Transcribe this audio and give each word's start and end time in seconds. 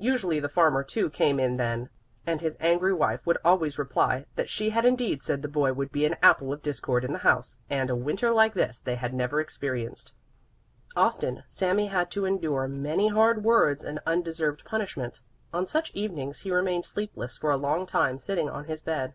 Usually 0.00 0.40
the 0.40 0.48
farmer 0.48 0.82
too 0.82 1.08
came 1.08 1.38
in 1.38 1.56
then, 1.56 1.88
and 2.26 2.40
his 2.40 2.56
angry 2.58 2.92
wife 2.92 3.24
would 3.24 3.38
always 3.44 3.78
reply 3.78 4.26
that 4.34 4.50
she 4.50 4.70
had 4.70 4.84
indeed 4.84 5.22
said 5.22 5.40
the 5.40 5.46
boy 5.46 5.72
would 5.72 5.92
be 5.92 6.04
an 6.04 6.16
apple 6.20 6.52
of 6.52 6.62
discord 6.64 7.04
in 7.04 7.12
the 7.12 7.20
house, 7.20 7.58
and 7.70 7.88
a 7.88 7.94
Winter 7.94 8.32
like 8.32 8.54
this 8.54 8.80
they 8.80 8.96
had 8.96 9.14
never 9.14 9.40
experienced. 9.40 10.10
Often 10.96 11.44
Sami 11.46 11.86
had 11.86 12.10
to 12.10 12.24
endure 12.24 12.66
many 12.66 13.06
hard 13.06 13.44
words 13.44 13.84
and 13.84 14.00
undeserved 14.04 14.64
punishment. 14.64 15.20
On 15.52 15.64
such 15.64 15.92
evenings 15.94 16.40
he 16.40 16.50
remained 16.50 16.84
sleepless 16.84 17.36
for 17.36 17.52
a 17.52 17.56
long 17.56 17.86
time 17.86 18.18
sitting 18.18 18.50
on 18.50 18.64
his 18.64 18.80
bed. 18.80 19.14